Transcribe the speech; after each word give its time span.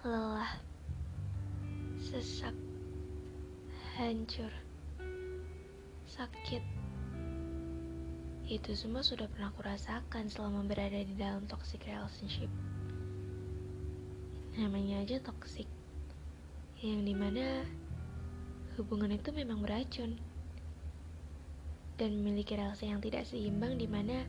lelah, 0.00 0.56
sesak, 2.00 2.56
hancur, 4.00 4.48
sakit. 6.08 6.64
Itu 8.48 8.72
semua 8.72 9.04
sudah 9.04 9.28
pernah 9.28 9.52
aku 9.52 9.60
rasakan 9.60 10.32
selama 10.32 10.64
berada 10.64 10.96
di 11.04 11.12
dalam 11.20 11.44
toxic 11.44 11.84
relationship. 11.84 12.48
Namanya 14.56 15.04
aja 15.04 15.20
toxic, 15.20 15.68
yang 16.80 17.04
di 17.04 17.12
mana 17.12 17.60
hubungan 18.80 19.12
itu 19.12 19.36
memang 19.36 19.60
beracun 19.60 20.16
dan 22.00 22.16
memiliki 22.16 22.56
relasi 22.56 22.88
yang 22.88 23.04
tidak 23.04 23.28
seimbang 23.28 23.76
di 23.76 23.84
mana 23.84 24.24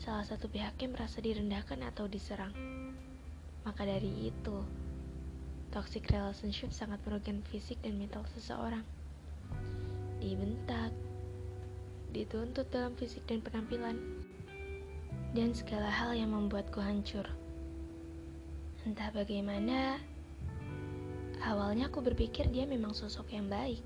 salah 0.00 0.24
satu 0.24 0.48
pihaknya 0.48 0.88
merasa 0.88 1.20
direndahkan 1.20 1.84
atau 1.84 2.08
diserang. 2.08 2.56
Maka 3.68 3.84
dari 3.84 4.32
itu, 4.32 4.64
toxic 5.68 6.08
relationship 6.08 6.72
sangat 6.72 6.96
merugikan 7.04 7.44
fisik 7.52 7.76
dan 7.84 8.00
mental 8.00 8.24
seseorang. 8.32 8.80
Dibentak, 10.24 10.88
dituntut 12.16 12.64
dalam 12.72 12.96
fisik 12.96 13.28
dan 13.28 13.44
penampilan, 13.44 14.00
dan 15.36 15.52
segala 15.52 15.92
hal 15.92 16.16
yang 16.16 16.32
membuatku 16.32 16.80
hancur. 16.80 17.28
Entah 18.88 19.12
bagaimana, 19.12 20.00
awalnya 21.44 21.92
aku 21.92 22.00
berpikir 22.00 22.48
dia 22.48 22.64
memang 22.64 22.96
sosok 22.96 23.36
yang 23.36 23.52
baik 23.52 23.84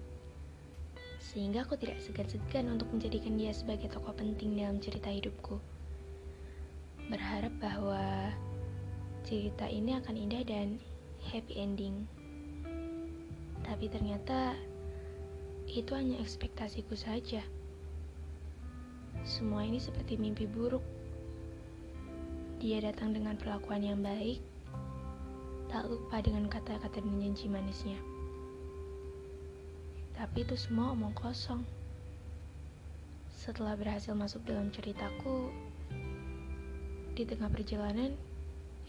sehingga 1.23 1.63
aku 1.63 1.79
tidak 1.79 2.03
segan-segan 2.03 2.67
untuk 2.67 2.91
menjadikan 2.91 3.39
dia 3.39 3.55
sebagai 3.55 3.87
tokoh 3.89 4.11
penting 4.13 4.59
dalam 4.59 4.83
cerita 4.83 5.07
hidupku. 5.07 5.57
Berharap 7.07 7.55
bahwa 7.63 8.35
cerita 9.23 9.71
ini 9.71 9.95
akan 9.99 10.15
indah 10.19 10.43
dan 10.43 10.83
happy 11.31 11.55
ending. 11.59 12.07
Tapi 13.63 13.87
ternyata 13.87 14.59
itu 15.71 15.95
hanya 15.95 16.19
ekspektasiku 16.19 16.99
saja. 16.99 17.41
Semua 19.23 19.63
ini 19.63 19.79
seperti 19.79 20.19
mimpi 20.19 20.51
buruk. 20.51 20.83
Dia 22.59 22.83
datang 22.83 23.15
dengan 23.15 23.39
perlakuan 23.39 23.83
yang 23.83 24.03
baik, 24.03 24.43
tak 25.71 25.87
lupa 25.87 26.19
dengan 26.23 26.47
kata-kata 26.51 27.03
dan 27.03 27.19
janji 27.19 27.47
manisnya. 27.47 27.99
Tapi 30.15 30.47
itu 30.47 30.55
semua 30.55 30.95
omong 30.95 31.15
kosong. 31.15 31.63
Setelah 33.33 33.75
berhasil 33.75 34.15
masuk 34.15 34.47
dalam 34.47 34.71
ceritaku, 34.71 35.51
di 37.13 37.27
tengah 37.27 37.51
perjalanan, 37.51 38.15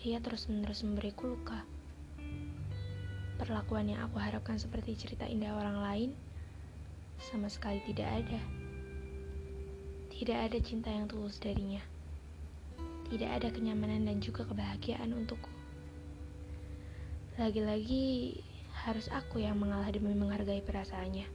ia 0.04 0.20
terus-menerus 0.20 0.84
memberiku 0.84 1.32
luka. 1.32 1.64
Perlakuan 3.40 3.88
yang 3.88 4.04
aku 4.04 4.20
harapkan 4.20 4.60
seperti 4.60 5.00
cerita 5.00 5.24
indah 5.24 5.56
orang 5.56 5.80
lain, 5.80 6.10
sama 7.24 7.48
sekali 7.48 7.80
tidak 7.88 8.12
ada. 8.12 8.42
Tidak 10.12 10.36
ada 10.36 10.60
cinta 10.60 10.92
yang 10.92 11.08
tulus 11.08 11.40
darinya. 11.40 11.80
Tidak 13.08 13.32
ada 13.32 13.48
kenyamanan 13.48 14.04
dan 14.04 14.20
juga 14.20 14.44
kebahagiaan 14.44 15.16
untukku. 15.16 15.48
Lagi-lagi, 17.40 18.44
harus 18.84 19.08
aku 19.08 19.40
yang 19.40 19.56
mengalah 19.56 19.88
demi 19.88 20.12
menghargai 20.12 20.60
perasaannya. 20.60 21.26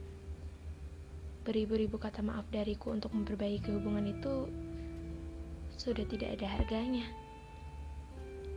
Beribu-ribu 1.41 1.97
kata 1.97 2.21
maaf 2.21 2.45
dariku 2.53 2.93
untuk 2.93 3.09
memperbaiki 3.17 3.73
hubungan 3.73 4.13
itu 4.13 4.45
sudah 5.73 6.05
tidak 6.05 6.37
ada 6.37 6.45
harganya. 6.45 7.09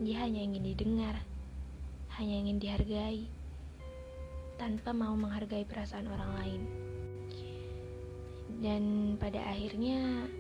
Dia 0.01 0.25
hanya 0.25 0.41
ingin 0.41 0.65
didengar, 0.65 1.21
hanya 2.17 2.35
ingin 2.41 2.57
dihargai, 2.63 3.29
tanpa 4.57 4.95
mau 4.97 5.13
menghargai 5.13 5.67
perasaan 5.69 6.09
orang 6.09 6.33
lain. 6.39 6.63
Dan 8.63 8.83
pada 9.19 9.43
akhirnya, 9.43 10.31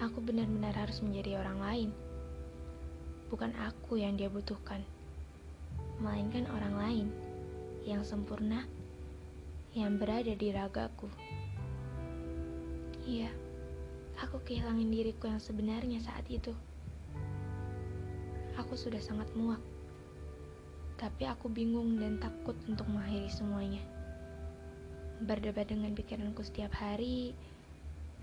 aku 0.00 0.24
benar-benar 0.24 0.72
harus 0.74 1.04
menjadi 1.04 1.38
orang 1.38 1.58
lain. 1.60 1.90
Bukan 3.28 3.52
aku 3.60 4.00
yang 4.00 4.16
dia 4.16 4.32
butuhkan, 4.32 4.80
melainkan 6.00 6.48
orang 6.48 6.74
lain 6.74 7.06
yang 7.84 8.00
sempurna 8.00 8.64
yang 9.76 10.00
berada 10.00 10.32
di 10.32 10.48
ragaku. 10.48 11.12
Iya, 13.04 13.28
aku 14.20 14.40
kehilangan 14.44 14.88
diriku 14.88 15.28
yang 15.28 15.40
sebenarnya 15.40 16.00
saat 16.00 16.24
itu. 16.32 16.56
Aku 18.58 18.74
sudah 18.74 18.98
sangat 18.98 19.30
muak, 19.38 19.62
tapi 20.98 21.30
aku 21.30 21.46
bingung 21.46 21.94
dan 21.94 22.18
takut 22.18 22.58
untuk 22.66 22.90
mengakhiri 22.90 23.30
semuanya. 23.30 23.78
Berdebat 25.22 25.70
dengan 25.70 25.94
pikiranku 25.94 26.42
setiap 26.42 26.74
hari, 26.74 27.38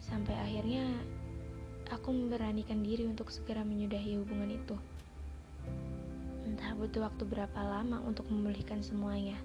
sampai 0.03 0.35
akhirnya 0.35 0.83
aku 1.87 2.11
memberanikan 2.11 2.83
diri 2.83 3.07
untuk 3.07 3.31
segera 3.31 3.63
menyudahi 3.63 4.19
hubungan 4.19 4.51
itu. 4.51 4.75
Entah 6.43 6.75
butuh 6.75 7.07
waktu 7.07 7.23
berapa 7.23 7.59
lama 7.63 8.03
untuk 8.03 8.27
memulihkan 8.27 8.83
semuanya. 8.83 9.39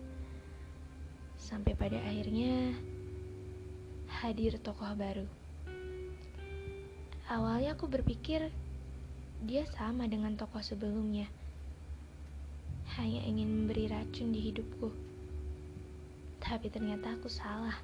Sampai 1.38 1.78
pada 1.78 2.02
akhirnya 2.02 2.74
hadir 4.20 4.58
tokoh 4.58 4.90
baru. 4.98 5.26
Awalnya 7.30 7.78
aku 7.78 7.86
berpikir 7.86 8.50
dia 9.40 9.64
sama 9.72 10.04
dengan 10.04 10.36
tokoh 10.36 10.60
sebelumnya. 10.60 11.24
Hanya 13.00 13.24
ingin 13.24 13.48
memberi 13.48 13.88
racun 13.88 14.36
di 14.36 14.40
hidupku. 14.52 14.92
Tapi 16.36 16.68
ternyata 16.68 17.16
aku 17.16 17.32
salah. 17.32 17.80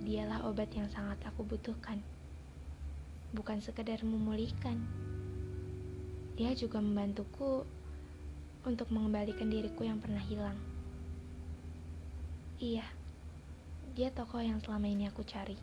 Dialah 0.00 0.48
obat 0.48 0.72
yang 0.72 0.88
sangat 0.88 1.20
aku 1.28 1.44
butuhkan. 1.44 2.00
Bukan 3.36 3.60
sekedar 3.60 4.00
memulihkan. 4.00 4.80
Dia 6.40 6.56
juga 6.56 6.80
membantuku 6.80 7.68
untuk 8.64 8.88
mengembalikan 8.88 9.52
diriku 9.52 9.84
yang 9.84 10.00
pernah 10.00 10.24
hilang. 10.24 10.56
Iya, 12.56 12.88
dia 13.92 14.08
tokoh 14.08 14.40
yang 14.40 14.56
selama 14.64 14.88
ini 14.88 15.04
aku 15.12 15.20
cari. 15.20 15.60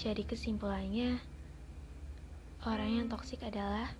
Jadi 0.00 0.24
kesimpulannya, 0.24 1.33
orang 2.64 2.96
yang 2.96 3.06
toksik 3.12 3.44
adalah 3.44 3.92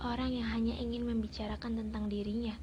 orang 0.00 0.32
yang 0.32 0.48
hanya 0.48 0.72
ingin 0.80 1.04
membicarakan 1.04 1.76
tentang 1.76 2.08
dirinya 2.08 2.56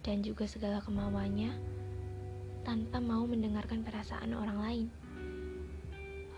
dan 0.00 0.24
juga 0.24 0.48
segala 0.48 0.80
kemauannya 0.80 1.52
tanpa 2.64 3.04
mau 3.04 3.28
mendengarkan 3.28 3.84
perasaan 3.84 4.32
orang 4.32 4.58
lain. 4.64 4.86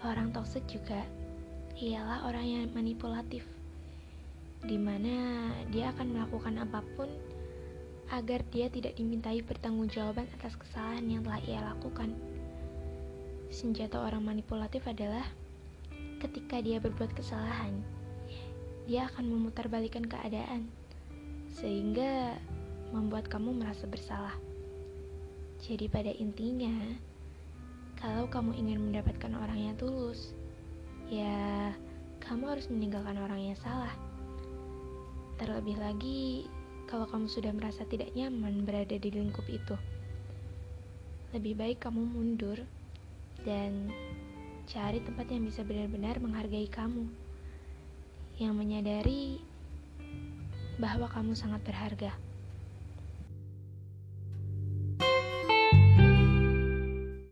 Orang 0.03 0.35
toksik 0.35 0.67
juga 0.67 1.07
ialah 1.79 2.27
orang 2.27 2.43
yang 2.43 2.63
manipulatif, 2.75 3.47
di 4.67 4.75
mana 4.75 5.49
dia 5.71 5.95
akan 5.95 6.11
melakukan 6.11 6.59
apa 6.59 6.83
pun 6.99 7.07
agar 8.11 8.43
dia 8.51 8.67
tidak 8.67 8.99
dimintai 8.99 9.47
pertanggungjawaban 9.47 10.27
atas 10.43 10.59
kesalahan 10.59 11.07
yang 11.07 11.23
telah 11.23 11.41
ia 11.47 11.63
lakukan. 11.63 12.11
Senjata 13.49 14.03
orang 14.03 14.27
manipulatif 14.27 14.85
adalah 14.91 15.25
ketika 16.25 16.65
dia 16.65 16.81
berbuat 16.81 17.13
kesalahan, 17.13 17.85
dia 18.89 19.09
akan 19.13 19.29
memutarbalikkan 19.29 20.09
keadaan 20.09 20.73
sehingga 21.53 22.41
membuat 22.97 23.29
kamu 23.29 23.53
merasa 23.53 23.85
bersalah. 23.85 24.33
Jadi 25.61 25.89
pada 25.89 26.13
intinya, 26.13 26.73
kalau 28.01 28.29
kamu 28.29 28.57
ingin 28.57 28.81
mendapatkan 28.91 29.33
orang 29.37 29.71
yang 29.71 29.77
tulus, 29.77 30.33
ya 31.13 31.73
kamu 32.25 32.57
harus 32.57 32.67
meninggalkan 32.73 33.21
orang 33.21 33.53
yang 33.53 33.59
salah. 33.61 33.93
Terlebih 35.37 35.77
lagi, 35.77 36.49
kalau 36.89 37.05
kamu 37.09 37.27
sudah 37.29 37.53
merasa 37.53 37.85
tidak 37.89 38.13
nyaman 38.13 38.65
berada 38.65 38.97
di 38.97 39.11
lingkup 39.13 39.45
itu. 39.49 39.77
Lebih 41.37 41.59
baik 41.59 41.79
kamu 41.83 42.07
mundur 42.07 42.63
dan 43.43 43.91
cari 44.65 45.05
tempat 45.05 45.29
yang 45.29 45.45
bisa 45.45 45.61
benar-benar 45.61 46.17
menghargai 46.21 46.69
kamu, 46.69 47.05
yang 48.41 48.57
menyadari 48.57 49.39
bahwa 50.81 51.07
kamu 51.07 51.37
sangat 51.37 51.63
berharga. 51.63 52.13